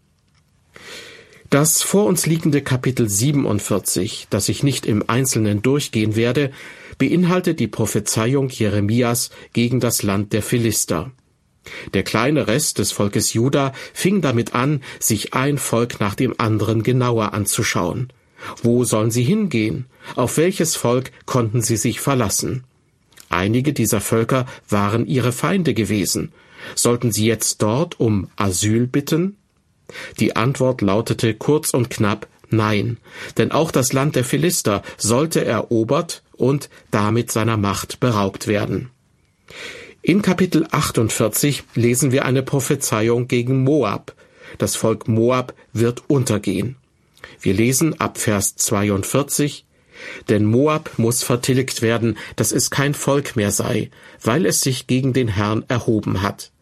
Das 1.51 1.83
vor 1.83 2.07
uns 2.07 2.27
liegende 2.27 2.63
Kapitel 2.63 3.09
47, 3.09 4.27
das 4.31 4.49
ich 4.49 4.63
nicht 4.63 4.87
im 4.87 5.09
Einzelnen 5.09 5.63
durchgehen 5.63 6.17
werde, 6.17 6.51
beinhaltet 6.99 7.61
die 7.61 7.69
Prophezeiung 7.69 8.49
Jeremias 8.49 9.31
gegen 9.53 9.81
das 9.81 10.03
Land 10.03 10.33
der 10.33 10.43
Philister. 10.43 11.13
Der 11.95 12.03
kleine 12.03 12.47
Rest 12.47 12.79
des 12.79 12.93
Volkes 12.93 13.33
Juda 13.33 13.73
fing 13.93 14.21
damit 14.21 14.55
an, 14.55 14.83
sich 14.99 15.35
ein 15.35 15.59
Volk 15.59 16.01
nach 16.01 16.15
dem 16.15 16.35
anderen 16.39 16.83
genauer 16.83 17.35
anzuschauen. 17.35 18.13
Wo 18.63 18.85
sollen 18.85 19.11
sie 19.11 19.25
hingehen? 19.25 19.87
Auf 20.15 20.37
welches 20.37 20.77
Volk 20.77 21.11
konnten 21.27 21.63
sie 21.63 21.77
sich 21.77 22.01
verlassen? 22.01 22.65
Einige 23.29 23.73
dieser 23.73 24.01
Völker 24.01 24.47
waren 24.69 25.07
ihre 25.07 25.33
Feinde 25.33 25.75
gewesen, 25.75 26.33
Sollten 26.75 27.13
sie 27.13 27.27
jetzt 27.27 27.63
dort 27.63 28.01
um 28.01 28.29
Asyl 28.37 28.87
bitten? 28.87 29.37
Die 30.19 30.37
Antwort 30.37 30.81
lautete 30.81 31.35
kurz 31.35 31.71
und 31.71 31.91
knapp 31.91 32.29
Nein, 32.49 32.99
denn 33.39 33.51
auch 33.51 33.71
das 33.71 33.93
Land 33.93 34.15
der 34.15 34.25
Philister 34.25 34.83
sollte 34.97 35.45
erobert 35.45 36.23
und 36.37 36.71
damit 36.91 37.33
seiner 37.33 37.57
Macht 37.57 37.99
beraubt 37.99 38.47
werden. 38.47 38.91
In 40.03 40.23
Kapitel 40.23 40.67
48 40.71 41.65
lesen 41.75 42.13
wir 42.13 42.25
eine 42.25 42.43
Prophezeiung 42.43 43.27
gegen 43.27 43.65
Moab. 43.65 44.15
Das 44.59 44.77
Volk 44.77 45.09
Moab 45.09 45.55
wird 45.73 46.05
untergehen. 46.09 46.77
Wir 47.41 47.55
lesen 47.55 47.99
ab 48.01 48.19
Vers 48.19 48.55
42, 48.55 49.67
denn 50.29 50.45
Moab 50.45 50.91
muss 50.99 51.25
vertilgt 51.25 51.83
werden, 51.83 52.17
dass 52.37 52.53
es 52.53 52.71
kein 52.71 52.95
Volk 52.95 53.35
mehr 53.35 53.51
sei, 53.51 53.91
weil 54.23 54.47
es 54.47 54.61
sich 54.61 54.87
gegen 54.87 55.13
den 55.13 55.29
Herrn 55.29 55.65
erhoben 55.67 56.23
hat. 56.23 56.53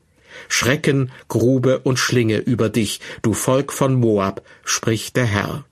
Schrecken, 0.48 1.10
Grube 1.28 1.80
und 1.80 1.98
Schlinge 1.98 2.38
über 2.38 2.68
dich, 2.68 3.00
du 3.22 3.32
Volk 3.32 3.72
von 3.72 3.94
Moab, 3.94 4.42
spricht 4.64 5.16
der 5.16 5.26
Herr. 5.26 5.64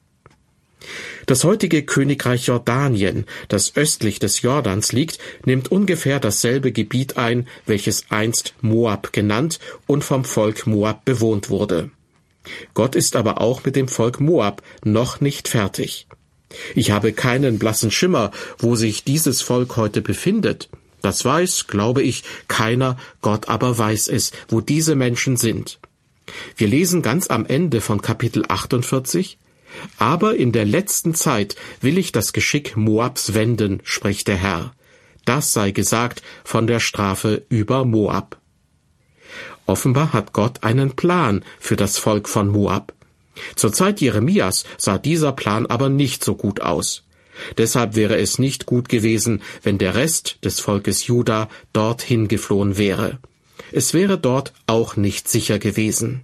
Das 1.26 1.44
heutige 1.44 1.84
Königreich 1.84 2.46
Jordanien, 2.46 3.26
das 3.48 3.76
östlich 3.76 4.18
des 4.18 4.42
Jordans 4.42 4.92
liegt, 4.92 5.18
nimmt 5.44 5.70
ungefähr 5.70 6.18
dasselbe 6.18 6.72
Gebiet 6.72 7.16
ein, 7.16 7.46
welches 7.66 8.06
einst 8.10 8.54
Moab 8.60 9.12
genannt 9.12 9.60
und 9.86 10.02
vom 10.02 10.24
Volk 10.24 10.66
Moab 10.66 11.04
bewohnt 11.04 11.50
wurde. 11.50 11.90
Gott 12.74 12.96
ist 12.96 13.14
aber 13.14 13.40
auch 13.40 13.64
mit 13.64 13.76
dem 13.76 13.86
Volk 13.86 14.20
Moab 14.20 14.62
noch 14.84 15.20
nicht 15.20 15.46
fertig. 15.48 16.08
Ich 16.74 16.90
habe 16.90 17.12
keinen 17.12 17.58
blassen 17.58 17.90
Schimmer, 17.90 18.30
wo 18.58 18.74
sich 18.74 19.04
dieses 19.04 19.42
Volk 19.42 19.76
heute 19.76 20.02
befindet. 20.02 20.68
Das 21.02 21.24
weiß, 21.24 21.66
glaube 21.66 22.02
ich, 22.02 22.24
keiner, 22.48 22.96
Gott 23.20 23.48
aber 23.48 23.76
weiß 23.76 24.08
es, 24.08 24.32
wo 24.48 24.60
diese 24.60 24.94
Menschen 24.94 25.36
sind. 25.36 25.78
Wir 26.56 26.68
lesen 26.68 27.02
ganz 27.02 27.28
am 27.28 27.44
Ende 27.44 27.80
von 27.80 28.00
Kapitel 28.00 28.44
48, 28.48 29.38
aber 29.98 30.36
in 30.36 30.52
der 30.52 30.64
letzten 30.64 31.14
Zeit 31.14 31.56
will 31.80 31.98
ich 31.98 32.12
das 32.12 32.32
Geschick 32.32 32.76
Moabs 32.76 33.34
wenden, 33.34 33.80
spricht 33.84 34.28
der 34.28 34.36
Herr. 34.36 34.72
Das 35.24 35.52
sei 35.52 35.70
gesagt 35.70 36.22
von 36.44 36.66
der 36.66 36.80
Strafe 36.80 37.44
über 37.48 37.84
Moab. 37.84 38.38
Offenbar 39.66 40.12
hat 40.12 40.32
Gott 40.32 40.64
einen 40.64 40.96
Plan 40.96 41.44
für 41.60 41.76
das 41.76 41.98
Volk 41.98 42.28
von 42.28 42.48
Moab. 42.48 42.92
Zur 43.56 43.72
Zeit 43.72 44.00
Jeremias 44.00 44.64
sah 44.76 44.98
dieser 44.98 45.32
Plan 45.32 45.66
aber 45.66 45.88
nicht 45.88 46.24
so 46.24 46.34
gut 46.34 46.60
aus. 46.60 47.04
Deshalb 47.58 47.96
wäre 47.96 48.18
es 48.18 48.38
nicht 48.38 48.66
gut 48.66 48.88
gewesen, 48.88 49.42
wenn 49.62 49.78
der 49.78 49.94
Rest 49.94 50.38
des 50.44 50.60
Volkes 50.60 51.06
Juda 51.06 51.48
dorthin 51.72 52.28
geflohen 52.28 52.76
wäre. 52.76 53.18
Es 53.72 53.94
wäre 53.94 54.18
dort 54.18 54.52
auch 54.66 54.96
nicht 54.96 55.28
sicher 55.28 55.58
gewesen. 55.58 56.22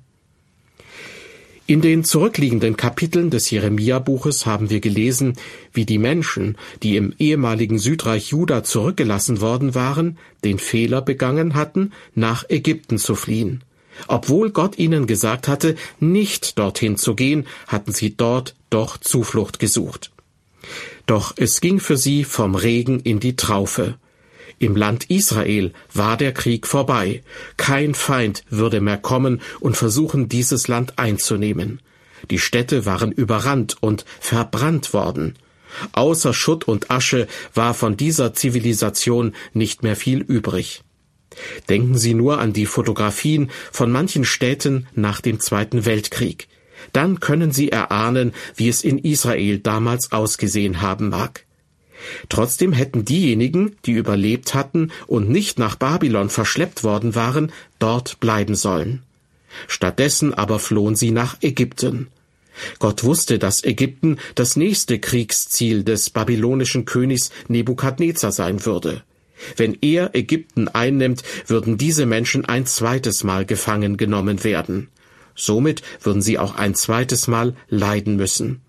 In 1.66 1.82
den 1.82 2.02
zurückliegenden 2.02 2.78
Kapiteln 2.78 3.28
des 3.28 3.50
Jeremia-Buches 3.50 4.46
haben 4.46 4.70
wir 4.70 4.80
gelesen, 4.80 5.34
wie 5.74 5.84
die 5.84 5.98
Menschen, 5.98 6.56
die 6.82 6.96
im 6.96 7.14
ehemaligen 7.18 7.78
Südreich 7.78 8.28
Juda 8.28 8.64
zurückgelassen 8.64 9.42
worden 9.42 9.74
waren, 9.74 10.16
den 10.44 10.58
Fehler 10.58 11.02
begangen 11.02 11.54
hatten, 11.54 11.92
nach 12.14 12.48
Ägypten 12.48 12.96
zu 12.96 13.14
fliehen. 13.14 13.64
Obwohl 14.06 14.50
Gott 14.50 14.78
ihnen 14.78 15.06
gesagt 15.06 15.46
hatte, 15.46 15.74
nicht 16.00 16.58
dorthin 16.58 16.96
zu 16.96 17.14
gehen, 17.14 17.46
hatten 17.66 17.92
sie 17.92 18.16
dort 18.16 18.54
doch 18.70 18.96
Zuflucht 18.96 19.58
gesucht. 19.58 20.10
Doch 21.08 21.32
es 21.36 21.62
ging 21.62 21.80
für 21.80 21.96
sie 21.96 22.22
vom 22.22 22.54
Regen 22.54 23.00
in 23.00 23.18
die 23.18 23.34
Traufe. 23.34 23.96
Im 24.58 24.76
Land 24.76 25.08
Israel 25.08 25.72
war 25.94 26.18
der 26.18 26.34
Krieg 26.34 26.66
vorbei. 26.66 27.22
Kein 27.56 27.94
Feind 27.94 28.44
würde 28.50 28.82
mehr 28.82 28.98
kommen 28.98 29.40
und 29.58 29.74
versuchen, 29.74 30.28
dieses 30.28 30.68
Land 30.68 30.98
einzunehmen. 30.98 31.80
Die 32.30 32.38
Städte 32.38 32.84
waren 32.84 33.10
überrannt 33.10 33.78
und 33.80 34.04
verbrannt 34.20 34.92
worden. 34.92 35.38
Außer 35.92 36.34
Schutt 36.34 36.68
und 36.68 36.90
Asche 36.90 37.26
war 37.54 37.72
von 37.72 37.96
dieser 37.96 38.34
Zivilisation 38.34 39.34
nicht 39.54 39.82
mehr 39.82 39.96
viel 39.96 40.20
übrig. 40.20 40.82
Denken 41.70 41.96
Sie 41.96 42.12
nur 42.12 42.38
an 42.38 42.52
die 42.52 42.66
Fotografien 42.66 43.50
von 43.72 43.90
manchen 43.90 44.26
Städten 44.26 44.86
nach 44.94 45.22
dem 45.22 45.40
Zweiten 45.40 45.86
Weltkrieg. 45.86 46.48
Dann 46.92 47.20
können 47.20 47.52
Sie 47.52 47.70
erahnen, 47.70 48.32
wie 48.56 48.68
es 48.68 48.82
in 48.82 48.98
Israel 48.98 49.58
damals 49.58 50.12
ausgesehen 50.12 50.80
haben 50.80 51.08
mag. 51.08 51.44
Trotzdem 52.28 52.72
hätten 52.72 53.04
diejenigen, 53.04 53.76
die 53.84 53.92
überlebt 53.92 54.54
hatten 54.54 54.92
und 55.06 55.28
nicht 55.28 55.58
nach 55.58 55.76
Babylon 55.76 56.30
verschleppt 56.30 56.84
worden 56.84 57.14
waren, 57.14 57.52
dort 57.78 58.20
bleiben 58.20 58.54
sollen. 58.54 59.02
Stattdessen 59.66 60.34
aber 60.34 60.58
flohen 60.58 60.94
sie 60.94 61.10
nach 61.10 61.36
Ägypten. 61.40 62.08
Gott 62.78 63.04
wusste, 63.04 63.38
dass 63.38 63.64
Ägypten 63.64 64.18
das 64.34 64.56
nächste 64.56 64.98
Kriegsziel 64.98 65.84
des 65.84 66.10
babylonischen 66.10 66.84
Königs 66.84 67.30
Nebukadnezar 67.48 68.32
sein 68.32 68.64
würde. 68.64 69.02
Wenn 69.56 69.78
er 69.80 70.14
Ägypten 70.14 70.66
einnimmt, 70.68 71.22
würden 71.46 71.78
diese 71.78 72.06
Menschen 72.06 72.44
ein 72.44 72.66
zweites 72.66 73.22
Mal 73.22 73.46
gefangen 73.46 73.96
genommen 73.96 74.42
werden. 74.42 74.88
Somit 75.38 75.82
würden 76.02 76.20
sie 76.20 76.36
auch 76.38 76.56
ein 76.56 76.74
zweites 76.74 77.28
Mal 77.28 77.54
leiden 77.68 78.16
müssen. 78.16 78.60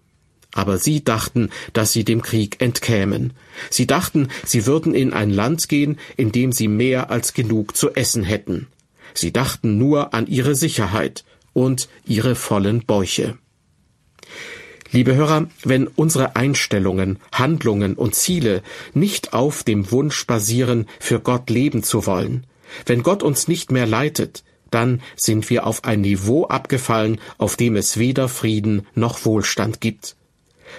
Aber 0.53 0.77
sie 0.77 1.03
dachten, 1.03 1.49
dass 1.73 1.91
sie 1.91 2.03
dem 2.03 2.21
Krieg 2.21 2.61
entkämen. 2.61 3.33
Sie 3.69 3.87
dachten, 3.87 4.29
sie 4.45 4.65
würden 4.65 4.93
in 4.93 5.11
ein 5.11 5.31
Land 5.31 5.67
gehen, 5.67 5.99
in 6.15 6.31
dem 6.31 6.51
sie 6.51 6.67
mehr 6.67 7.09
als 7.09 7.33
genug 7.33 7.75
zu 7.75 7.93
essen 7.93 8.23
hätten. 8.23 8.67
Sie 9.13 9.33
dachten 9.33 9.77
nur 9.77 10.13
an 10.13 10.27
ihre 10.27 10.55
Sicherheit 10.55 11.25
und 11.53 11.89
ihre 12.05 12.35
vollen 12.35 12.85
Bäuche. 12.85 13.37
Liebe 14.91 15.15
Hörer, 15.15 15.47
wenn 15.63 15.87
unsere 15.87 16.35
Einstellungen, 16.35 17.19
Handlungen 17.31 17.95
und 17.95 18.15
Ziele 18.15 18.63
nicht 18.93 19.33
auf 19.33 19.63
dem 19.63 19.91
Wunsch 19.91 20.25
basieren, 20.25 20.87
für 20.99 21.19
Gott 21.19 21.49
leben 21.49 21.83
zu 21.83 22.05
wollen, 22.05 22.45
wenn 22.85 23.03
Gott 23.03 23.21
uns 23.21 23.47
nicht 23.47 23.71
mehr 23.71 23.85
leitet, 23.85 24.43
dann 24.71 25.01
sind 25.15 25.49
wir 25.49 25.65
auf 25.65 25.83
ein 25.83 26.01
Niveau 26.01 26.45
abgefallen, 26.45 27.19
auf 27.37 27.55
dem 27.55 27.75
es 27.75 27.97
weder 27.97 28.27
Frieden 28.27 28.85
noch 28.95 29.25
Wohlstand 29.25 29.81
gibt. 29.81 30.15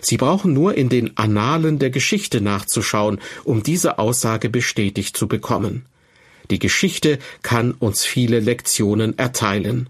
Sie 0.00 0.16
brauchen 0.16 0.52
nur 0.52 0.74
in 0.74 0.88
den 0.88 1.16
Annalen 1.16 1.78
der 1.78 1.90
Geschichte 1.90 2.40
nachzuschauen, 2.40 3.20
um 3.44 3.62
diese 3.62 3.98
Aussage 3.98 4.48
bestätigt 4.48 5.16
zu 5.16 5.26
bekommen. 5.26 5.86
Die 6.50 6.58
Geschichte 6.58 7.18
kann 7.42 7.72
uns 7.72 8.04
viele 8.04 8.40
Lektionen 8.40 9.18
erteilen, 9.18 9.88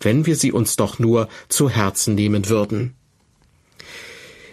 wenn 0.00 0.26
wir 0.26 0.36
sie 0.36 0.52
uns 0.52 0.76
doch 0.76 0.98
nur 0.98 1.28
zu 1.48 1.68
Herzen 1.68 2.14
nehmen 2.14 2.48
würden. 2.48 2.94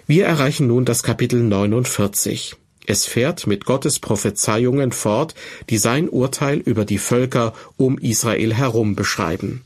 Wir 0.06 0.26
erreichen 0.26 0.68
nun 0.68 0.86
das 0.86 1.04
Kapitel 1.04 1.42
49. 1.42 2.56
Es 2.88 3.06
fährt 3.06 3.48
mit 3.48 3.66
Gottes 3.66 4.00
Prophezeiungen 4.00 4.94
fort, 4.94 5.36
die 5.70 5.78
sein 5.78 6.08
Urteil 6.08 6.58
über 6.58 6.86
die 6.86 6.98
Völker 6.98 7.54
um 7.76 7.98
Israel 7.98 8.54
herum 8.54 8.96
beschreiben. 8.96 9.64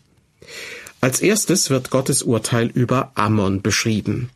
Als 1.01 1.22
erstes 1.22 1.70
wird 1.70 1.92
Gottes 1.92 2.24
Urteil 2.24 2.68
über 2.68 3.12
Ammon 3.13 3.62
beschrieben. 3.62 4.32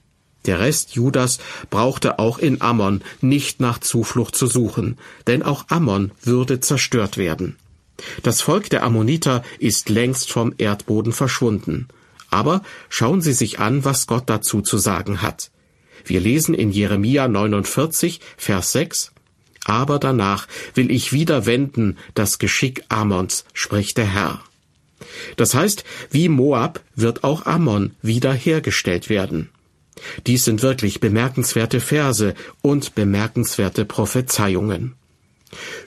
Der 0.45 0.59
Rest 0.59 0.93
Judas 0.93 1.39
brauchte 1.71 2.19
auch 2.19 2.37
in 2.37 2.61
Ammon 2.61 3.01
nicht 3.21 3.59
nach 3.59 3.79
Zuflucht 3.79 4.35
zu 4.35 4.45
suchen, 4.45 4.99
denn 5.25 5.41
auch 5.41 5.65
Ammon 5.69 6.11
würde 6.21 6.59
zerstört 6.59 7.17
werden. 7.17 7.55
Das 8.21 8.41
Volk 8.41 8.69
der 8.69 8.83
Ammoniter 8.83 9.41
ist 9.57 9.89
längst 9.89 10.31
vom 10.31 10.53
Erdboden 10.59 11.11
verschwunden. 11.11 11.87
Aber 12.29 12.61
schauen 12.89 13.21
Sie 13.21 13.33
sich 13.33 13.57
an, 13.57 13.83
was 13.83 14.05
Gott 14.05 14.25
dazu 14.27 14.61
zu 14.61 14.77
sagen 14.77 15.23
hat. 15.23 15.49
Wir 16.05 16.21
lesen 16.21 16.53
in 16.53 16.71
Jeremia 16.71 17.27
49, 17.27 18.19
Vers 18.37 18.71
6, 18.71 19.11
Aber 19.65 19.99
danach 19.99 20.47
will 20.75 20.91
ich 20.91 21.11
wieder 21.11 21.45
wenden 21.45 21.97
das 22.13 22.39
Geschick 22.39 22.83
Ammons, 22.89 23.45
spricht 23.53 23.97
der 23.97 24.05
Herr. 24.05 24.41
Das 25.35 25.53
heißt, 25.53 25.83
wie 26.11 26.29
Moab 26.29 26.81
wird 26.95 27.23
auch 27.23 27.45
Ammon 27.45 27.95
wiederhergestellt 28.01 29.09
werden. 29.09 29.49
Dies 30.27 30.45
sind 30.45 30.61
wirklich 30.61 30.99
bemerkenswerte 30.99 31.79
Verse 31.79 32.35
und 32.61 32.95
bemerkenswerte 32.95 33.85
Prophezeiungen. 33.85 34.93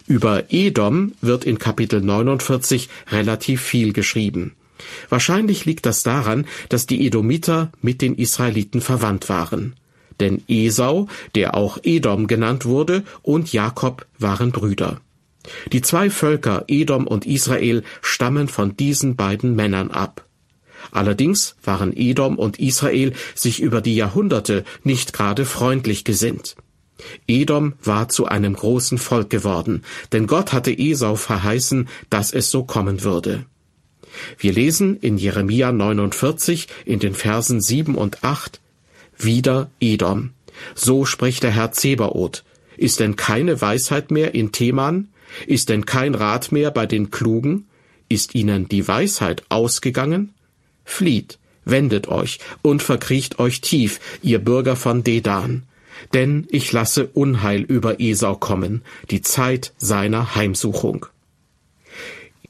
Über 0.07 0.45
Edom 0.51 1.13
wird 1.21 1.45
in 1.45 1.59
Kapitel 1.59 2.01
49 2.01 2.89
relativ 3.11 3.61
viel 3.61 3.93
geschrieben. 3.93 4.55
Wahrscheinlich 5.09 5.65
liegt 5.65 5.87
das 5.87 6.03
daran, 6.03 6.47
dass 6.69 6.87
die 6.87 7.07
Edomiter 7.07 7.71
mit 7.83 8.01
den 8.01 8.15
Israeliten 8.15 8.81
verwandt 8.81 9.29
waren. 9.29 9.75
Denn 10.21 10.43
Esau, 10.49 11.09
der 11.35 11.55
auch 11.55 11.79
Edom 11.83 12.27
genannt 12.27 12.65
wurde, 12.65 13.05
und 13.23 13.53
Jakob 13.53 14.07
waren 14.19 14.53
Brüder. 14.53 15.01
Die 15.73 15.83
zwei 15.83 16.11
Völker 16.11 16.65
Edom 16.69 17.07
und 17.07 17.27
Israel 17.27 17.83
stammen 18.03 18.49
von 18.49 18.77
diesen 18.77 19.17
beiden 19.17 19.55
Männern 19.55 19.91
ab. 19.91 20.25
Allerdings 20.91 21.57
waren 21.63 21.97
Edom 21.97 22.39
und 22.39 22.59
Israel 22.59 23.13
sich 23.35 23.61
über 23.61 23.81
die 23.81 23.97
Jahrhunderte 23.97 24.65
nicht 24.85 25.13
gerade 25.13 25.45
freundlich 25.45 26.05
gesinnt. 26.05 26.57
Edom 27.27 27.75
war 27.83 28.09
zu 28.09 28.27
einem 28.27 28.55
großen 28.55 28.99
Volk 28.99 29.31
geworden, 29.31 29.83
denn 30.13 30.27
Gott 30.27 30.53
hatte 30.53 30.77
Esau 30.77 31.15
verheißen, 31.15 31.89
dass 32.11 32.33
es 32.33 32.51
so 32.51 32.65
kommen 32.65 33.05
würde. 33.05 33.45
Wir 34.39 34.53
lesen 34.53 34.97
in 34.97 35.17
Jeremia 35.17 35.71
49 35.71 36.67
in 36.85 36.99
den 36.99 37.15
Versen 37.15 37.61
7 37.61 37.95
und 37.95 38.25
8 38.25 38.61
wieder 39.19 39.71
Edom. 39.81 40.31
So 40.75 41.05
spricht 41.05 41.43
der 41.43 41.51
Herr 41.51 41.73
Zebaoth. 41.73 42.45
Ist 42.77 43.01
denn 43.01 43.17
keine 43.17 43.61
Weisheit 43.61 44.11
mehr 44.11 44.35
in 44.35 44.53
Theman? 44.53 45.09
Ist 45.47 45.69
denn 45.69 45.85
kein 45.85 46.15
Rat 46.15 46.53
mehr 46.53 46.71
bei 46.71 46.87
den 46.87 47.11
Klugen? 47.11 47.67
Ist 48.09 48.35
ihnen 48.35 48.69
die 48.69 48.87
Weisheit 48.89 49.43
ausgegangen? 49.49 50.33
Flieht, 50.85 51.39
wendet 51.65 52.09
euch 52.09 52.39
und 52.63 52.83
verkriecht 52.83 53.39
euch 53.39 53.61
tief, 53.61 54.01
ihr 54.23 54.39
Bürger 54.39 54.77
von 54.77 55.05
Dedan. 55.05 55.65
Denn 56.15 56.47
ich 56.51 56.73
lasse 56.73 57.07
Unheil 57.09 57.63
über 57.63 58.01
Esau 58.01 58.37
kommen, 58.37 58.83
die 59.11 59.21
Zeit 59.21 59.73
seiner 59.77 60.37
Heimsuchung. 60.37 61.07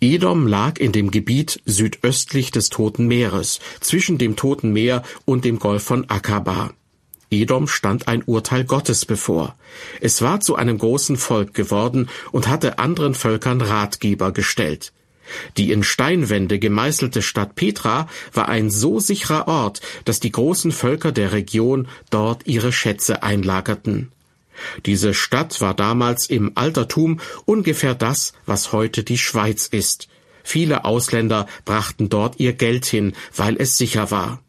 Edom 0.01 0.47
lag 0.47 0.79
in 0.79 0.93
dem 0.93 1.11
Gebiet 1.11 1.61
südöstlich 1.65 2.53
des 2.53 2.71
Toten 2.71 3.09
Meeres, 3.09 3.59
zwischen 3.81 4.17
dem 4.17 4.37
Toten 4.37 4.73
Meer 4.73 5.03
und 5.25 5.45
dem 5.45 5.59
Golf 5.59 5.83
von 5.83 6.09
Akaba. 6.09 6.71
Edom 7.33 7.67
stand 7.67 8.07
ein 8.07 8.23
Urteil 8.23 8.65
Gottes 8.65 9.05
bevor. 9.05 9.57
Es 10.01 10.23
war 10.23 10.41
zu 10.41 10.55
einem 10.55 10.79
großen 10.79 11.17
Volk 11.17 11.53
geworden 11.53 12.09
und 12.31 12.47
hatte 12.47 12.79
anderen 12.79 13.15
Völkern 13.15 13.61
Ratgeber 13.61 14.31
gestellt. 14.31 14.93
Die 15.57 15.73
in 15.73 15.83
Steinwände 15.83 16.61
gemeißelte 16.61 17.21
Stadt 17.21 17.57
Petra 17.57 18.09
war 18.33 18.49
ein 18.49 18.71
so 18.71 19.01
sicherer 19.01 19.49
Ort, 19.49 19.81
dass 20.05 20.21
die 20.21 20.33
großen 20.33 20.71
Völker 20.71 21.11
der 21.11 21.33
Region 21.33 21.89
dort 22.09 22.47
ihre 22.47 22.71
Schätze 22.71 23.25
einlagerten. 23.25 24.13
Diese 24.87 25.15
Stadt 25.15 25.61
war 25.61 25.75
damals 25.75 26.27
im 26.27 26.53
Altertum 26.55 27.21
ungefähr 27.45 27.95
das, 27.95 28.33
was 28.47 28.73
heute 28.73 29.05
die 29.05 29.19
Schweiz 29.19 29.67
ist. 29.67 30.09
Viele 30.43 30.85
Ausländer 30.85 31.47
brachten 31.65 32.09
dort 32.09 32.41
ihr 32.41 32.55
Geld 32.55 32.87
hin, 32.87 33.13
weil 33.37 33.57
es 33.57 33.77
sicher 33.77 34.11
war. 34.11 34.43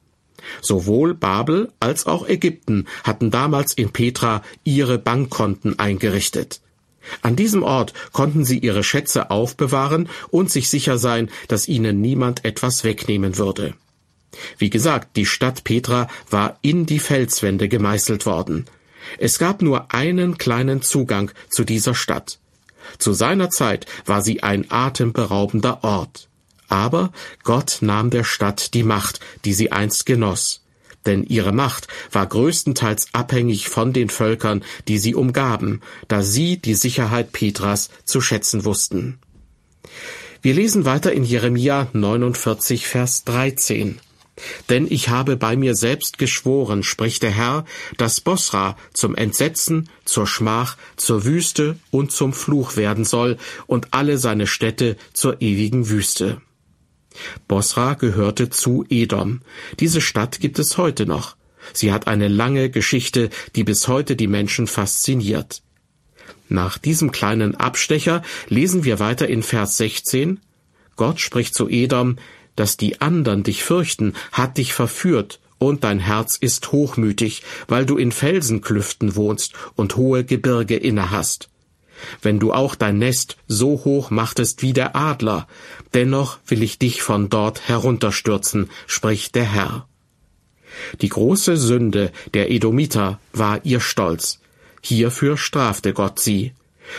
Sowohl 0.62 1.14
Babel 1.14 1.72
als 1.80 2.06
auch 2.06 2.28
Ägypten 2.28 2.88
hatten 3.04 3.32
damals 3.32 3.74
in 3.74 3.92
Petra 3.92 4.42
ihre 4.64 4.98
Bankkonten 4.98 5.78
eingerichtet. 5.78 6.62
An 7.22 7.36
diesem 7.36 7.64
Ort 7.64 7.94
konnten 8.12 8.46
sie 8.46 8.60
ihre 8.60 8.84
Schätze 8.84 9.32
aufbewahren 9.32 10.10
und 10.30 10.52
sich 10.52 10.70
sicher 10.70 10.98
sein, 10.98 11.30
dass 11.48 11.68
ihnen 11.68 12.02
niemand 12.02 12.46
etwas 12.46 12.84
wegnehmen 12.84 13.38
würde. 13.38 13.74
Wie 14.58 14.70
gesagt, 14.70 15.16
die 15.16 15.26
Stadt 15.26 15.64
Petra 15.64 16.08
war 16.30 16.60
in 16.62 16.86
die 16.86 17.00
Felswände 17.00 17.68
gemeißelt 17.68 18.26
worden. 18.26 18.66
Es 19.18 19.40
gab 19.40 19.62
nur 19.62 19.94
einen 19.94 20.38
kleinen 20.38 20.82
Zugang 20.82 21.32
zu 21.50 21.64
dieser 21.64 21.96
Stadt. 21.96 22.40
Zu 22.98 23.14
seiner 23.14 23.50
Zeit 23.50 23.86
war 24.06 24.22
sie 24.22 24.44
ein 24.44 24.70
atemberaubender 24.70 25.84
Ort. 25.84 26.28
Aber 26.68 27.12
Gott 27.44 27.80
nahm 27.82 28.10
der 28.10 28.24
Stadt 28.24 28.74
die 28.74 28.84
Macht, 28.84 29.20
die 29.46 29.54
sie 29.54 29.72
einst 29.72 30.06
genoss. 30.06 30.64
Denn 31.06 31.24
ihre 31.24 31.52
Macht 31.52 31.88
war 32.12 32.28
größtenteils 32.28 33.10
abhängig 33.14 33.70
von 33.70 33.94
den 33.94 34.10
Völkern, 34.10 34.64
die 34.88 34.98
sie 34.98 35.16
umgaben, 35.16 35.82
da 36.08 36.22
sie 36.22 36.58
die 36.58 36.76
Sicherheit 36.76 37.32
Petras 37.32 37.90
zu 38.04 38.22
schätzen 38.22 38.66
wussten. 38.66 39.20
Wir 40.42 40.54
lesen 40.54 40.86
weiter 40.86 41.12
in 41.12 41.24
Jeremia 41.24 41.88
49, 41.94 42.88
Vers 42.88 43.24
13. 43.24 44.00
Denn 44.70 44.88
ich 44.90 45.10
habe 45.10 45.38
bei 45.38 45.56
mir 45.56 45.76
selbst 45.76 46.18
geschworen, 46.18 46.84
spricht 46.84 47.24
der 47.24 47.32
Herr, 47.32 47.66
dass 47.98 48.22
Bosra 48.22 48.78
zum 48.94 49.16
Entsetzen, 49.16 49.90
zur 50.06 50.28
Schmach, 50.28 50.78
zur 50.96 51.26
Wüste 51.26 51.78
und 51.92 52.12
zum 52.12 52.34
Fluch 52.34 52.76
werden 52.76 53.06
soll 53.06 53.38
und 53.68 53.90
alle 53.92 54.18
seine 54.18 54.48
Städte 54.48 54.98
zur 55.14 55.42
ewigen 55.42 55.90
Wüste. 55.90 56.42
Bosra 57.48 57.96
gehörte 57.96 58.50
zu 58.50 58.86
Edom. 58.90 59.42
Diese 59.80 60.02
Stadt 60.02 60.40
gibt 60.40 60.60
es 60.60 60.78
heute 60.78 61.06
noch. 61.06 61.36
Sie 61.74 61.92
hat 61.92 62.08
eine 62.08 62.28
lange 62.28 62.70
Geschichte, 62.70 63.30
die 63.56 63.64
bis 63.64 63.88
heute 63.88 64.16
die 64.16 64.28
Menschen 64.28 64.68
fasziniert. 64.68 65.62
Nach 66.48 66.78
diesem 66.78 67.12
kleinen 67.12 67.56
Abstecher 67.56 68.24
lesen 68.48 68.84
wir 68.84 69.00
weiter 69.00 69.28
in 69.28 69.44
Vers 69.44 69.78
16. 69.78 70.40
Gott 70.96 71.20
spricht 71.20 71.54
zu 71.54 71.70
Edom, 71.70 72.18
dass 72.60 72.78
die 72.78 73.02
andern 73.02 73.44
dich 73.44 73.64
fürchten, 73.64 74.14
hat 74.32 74.58
dich 74.58 74.74
verführt, 74.74 75.40
und 75.60 75.84
dein 75.84 76.00
Herz 76.00 76.38
ist 76.38 76.72
hochmütig, 76.72 77.44
weil 77.68 77.86
du 77.86 77.98
in 77.98 78.12
Felsenklüften 78.12 79.16
wohnst 79.16 79.54
und 79.76 79.98
hohe 79.98 80.24
Gebirge 80.24 80.76
inne 80.76 81.12
hast. 81.12 81.50
Wenn 82.22 82.40
du 82.40 82.54
auch 82.54 82.76
dein 82.76 82.98
Nest 82.98 83.38
so 83.48 83.82
hoch 83.84 84.10
machtest 84.10 84.62
wie 84.62 84.74
der 84.74 84.96
Adler, 84.96 85.48
dennoch 85.94 86.40
will 86.48 86.64
ich 86.64 86.80
dich 86.80 87.02
von 87.02 87.30
dort 87.30 87.68
herunterstürzen, 87.68 88.70
spricht 88.88 89.36
der 89.36 89.44
Herr. 89.44 89.88
Die 91.02 91.10
große 91.10 91.58
Sünde 91.58 92.12
der 92.34 92.52
Edomiter 92.52 93.20
war 93.34 93.66
ihr 93.66 93.82
Stolz. 93.82 94.40
Hierfür 94.82 95.38
strafte 95.38 95.94
Gott 95.94 96.20
sie. 96.20 96.54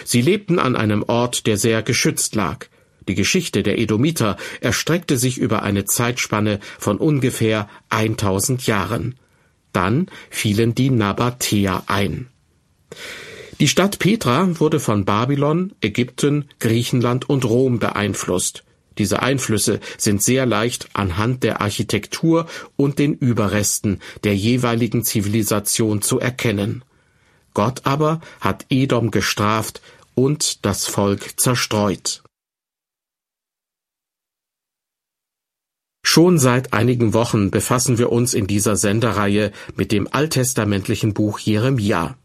Sie 0.04 0.20
lebten 0.20 0.58
an 0.58 0.76
einem 0.76 1.02
Ort, 1.02 1.46
der 1.46 1.56
sehr 1.56 1.82
geschützt 1.82 2.34
lag. 2.34 2.66
Die 3.10 3.16
Geschichte 3.16 3.64
der 3.64 3.76
Edomiter 3.80 4.36
erstreckte 4.60 5.16
sich 5.16 5.36
über 5.36 5.64
eine 5.64 5.84
Zeitspanne 5.84 6.60
von 6.78 6.96
ungefähr 6.96 7.68
1000 7.88 8.68
Jahren. 8.68 9.16
Dann 9.72 10.06
fielen 10.30 10.76
die 10.76 10.90
Nabatäer 10.90 11.82
ein. 11.88 12.28
Die 13.58 13.66
Stadt 13.66 13.98
Petra 13.98 14.60
wurde 14.60 14.78
von 14.78 15.04
Babylon, 15.04 15.72
Ägypten, 15.80 16.44
Griechenland 16.60 17.28
und 17.28 17.44
Rom 17.44 17.80
beeinflusst. 17.80 18.62
Diese 18.96 19.20
Einflüsse 19.22 19.80
sind 19.98 20.22
sehr 20.22 20.46
leicht 20.46 20.90
anhand 20.92 21.42
der 21.42 21.60
Architektur 21.60 22.46
und 22.76 23.00
den 23.00 23.14
Überresten 23.14 23.98
der 24.22 24.36
jeweiligen 24.36 25.02
Zivilisation 25.02 26.00
zu 26.00 26.20
erkennen. 26.20 26.84
Gott 27.54 27.86
aber 27.86 28.20
hat 28.40 28.66
Edom 28.70 29.10
gestraft 29.10 29.82
und 30.14 30.64
das 30.64 30.86
Volk 30.86 31.40
zerstreut. 31.40 32.22
Schon 36.02 36.38
seit 36.38 36.72
einigen 36.72 37.14
Wochen 37.14 37.50
befassen 37.50 37.98
wir 37.98 38.10
uns 38.10 38.34
in 38.34 38.46
dieser 38.46 38.76
Sendereihe 38.76 39.52
mit 39.76 39.92
dem 39.92 40.08
alttestamentlichen 40.10 41.14
Buch 41.14 41.38
Jeremia. 41.38 42.16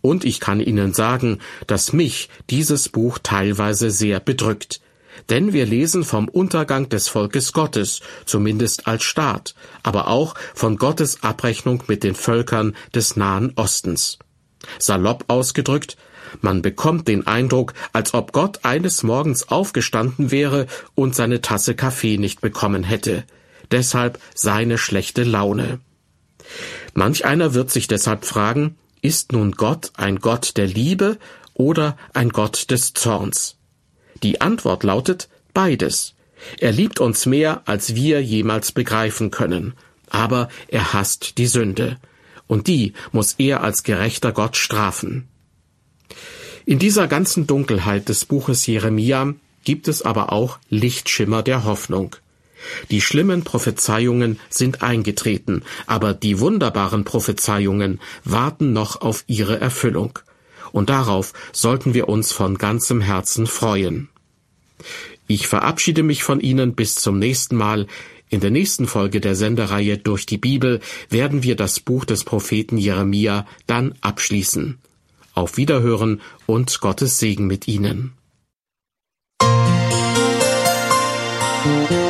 Und 0.00 0.24
ich 0.24 0.38
kann 0.38 0.60
Ihnen 0.60 0.92
sagen, 0.92 1.38
dass 1.66 1.92
mich 1.92 2.28
dieses 2.50 2.88
Buch 2.88 3.18
teilweise 3.22 3.90
sehr 3.90 4.20
bedrückt. 4.20 4.80
Denn 5.30 5.52
wir 5.52 5.66
lesen 5.66 6.04
vom 6.04 6.28
Untergang 6.28 6.88
des 6.88 7.08
Volkes 7.08 7.52
Gottes, 7.52 8.00
zumindest 8.24 8.86
als 8.86 9.04
Staat, 9.04 9.54
aber 9.82 10.08
auch 10.08 10.34
von 10.54 10.76
Gottes 10.76 11.22
Abrechnung 11.22 11.82
mit 11.86 12.02
den 12.02 12.14
Völkern 12.14 12.74
des 12.94 13.16
Nahen 13.16 13.52
Ostens. 13.56 14.18
Salopp 14.78 15.24
ausgedrückt, 15.28 15.96
man 16.40 16.62
bekommt 16.62 17.08
den 17.08 17.26
Eindruck, 17.26 17.74
als 17.92 18.14
ob 18.14 18.32
Gott 18.32 18.64
eines 18.64 19.02
Morgens 19.02 19.48
aufgestanden 19.48 20.30
wäre 20.30 20.66
und 20.94 21.14
seine 21.14 21.40
Tasse 21.40 21.74
Kaffee 21.74 22.18
nicht 22.18 22.40
bekommen 22.40 22.84
hätte. 22.84 23.24
Deshalb 23.70 24.18
seine 24.34 24.78
schlechte 24.78 25.24
Laune. 25.24 25.80
Manch 26.94 27.24
einer 27.24 27.54
wird 27.54 27.70
sich 27.70 27.88
deshalb 27.88 28.24
fragen, 28.24 28.76
ist 29.00 29.32
nun 29.32 29.52
Gott 29.52 29.92
ein 29.96 30.16
Gott 30.20 30.56
der 30.56 30.66
Liebe 30.66 31.18
oder 31.54 31.96
ein 32.12 32.30
Gott 32.30 32.70
des 32.70 32.92
Zorns? 32.94 33.56
Die 34.22 34.40
Antwort 34.40 34.84
lautet 34.84 35.28
beides. 35.54 36.14
Er 36.58 36.72
liebt 36.72 37.00
uns 37.00 37.26
mehr, 37.26 37.62
als 37.66 37.94
wir 37.94 38.22
jemals 38.22 38.72
begreifen 38.72 39.30
können, 39.30 39.74
aber 40.10 40.48
er 40.68 40.92
hasst 40.92 41.38
die 41.38 41.46
Sünde, 41.46 41.98
und 42.46 42.66
die 42.66 42.92
muss 43.12 43.34
er 43.38 43.62
als 43.62 43.82
gerechter 43.82 44.32
Gott 44.32 44.56
strafen. 44.56 45.28
In 46.64 46.78
dieser 46.78 47.08
ganzen 47.08 47.46
Dunkelheit 47.46 48.08
des 48.08 48.24
Buches 48.24 48.66
Jeremia 48.66 49.34
gibt 49.64 49.88
es 49.88 50.02
aber 50.02 50.32
auch 50.32 50.58
Lichtschimmer 50.68 51.42
der 51.42 51.64
Hoffnung. 51.64 52.16
Die 52.90 53.00
schlimmen 53.00 53.42
Prophezeiungen 53.42 54.38
sind 54.48 54.82
eingetreten, 54.82 55.62
aber 55.86 56.14
die 56.14 56.38
wunderbaren 56.38 57.04
Prophezeiungen 57.04 58.00
warten 58.24 58.72
noch 58.72 59.00
auf 59.00 59.24
ihre 59.26 59.60
Erfüllung. 59.60 60.18
Und 60.70 60.88
darauf 60.88 61.32
sollten 61.52 61.94
wir 61.94 62.08
uns 62.08 62.32
von 62.32 62.56
ganzem 62.56 63.00
Herzen 63.00 63.46
freuen. 63.46 64.08
Ich 65.26 65.46
verabschiede 65.46 66.02
mich 66.02 66.24
von 66.24 66.40
Ihnen 66.40 66.74
bis 66.74 66.94
zum 66.94 67.18
nächsten 67.18 67.56
Mal. 67.56 67.86
In 68.28 68.40
der 68.40 68.50
nächsten 68.50 68.86
Folge 68.86 69.20
der 69.20 69.34
Sendereihe 69.34 69.98
durch 69.98 70.24
die 70.24 70.38
Bibel 70.38 70.80
werden 71.10 71.42
wir 71.42 71.56
das 71.56 71.80
Buch 71.80 72.04
des 72.04 72.24
Propheten 72.24 72.78
Jeremia 72.78 73.46
dann 73.66 73.94
abschließen. 74.00 74.78
Auf 75.34 75.56
Wiederhören 75.56 76.20
und 76.46 76.80
Gottes 76.80 77.18
Segen 77.18 77.46
mit 77.46 77.68
Ihnen. 77.68 78.12
Musik 81.64 82.01